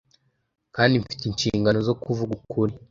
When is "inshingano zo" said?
1.25-1.93